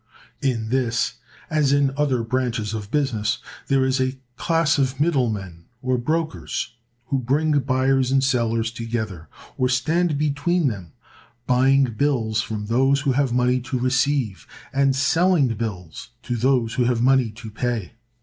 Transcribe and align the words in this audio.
In 0.41 0.69
this, 0.69 1.19
as 1.51 1.71
in 1.71 1.93
other 1.95 2.23
branches 2.23 2.73
of 2.73 2.89
business, 2.89 3.37
there 3.67 3.85
is 3.85 4.01
a 4.01 4.17
class 4.35 4.79
of 4.79 4.99
middle 4.99 5.29
men 5.29 5.65
or 5.83 5.99
brokers, 5.99 6.73
who 7.09 7.19
bring 7.19 7.59
buyers 7.59 8.11
and 8.11 8.23
sellers 8.23 8.71
together, 8.71 9.27
or 9.59 9.69
stand 9.69 10.17
between 10.17 10.69
them, 10.69 10.93
buying 11.45 11.83
bills 11.83 12.41
from 12.41 12.65
those 12.65 13.01
who 13.01 13.11
have 13.11 13.31
money 13.31 13.59
to 13.59 13.77
receive, 13.77 14.47
and 14.73 14.95
selling 14.95 15.49
bills 15.49 16.09
to 16.23 16.35
those 16.35 16.73
who 16.73 16.85
have 16.85 17.03
money 17.03 17.29
to 17.29 17.51
pay. 17.51 17.91